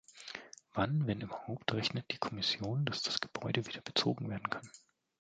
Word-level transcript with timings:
Wann 0.73 1.05
wenn 1.05 1.21
überhaupt 1.21 1.73
rechnet 1.75 2.09
die 2.09 2.17
Kommission, 2.17 2.85
dass 2.85 3.03
das 3.03 3.21
Gebäude 3.21 3.67
wieder 3.67 3.81
bezogen 3.81 4.31
werden 4.31 4.49
kann? 4.49 4.67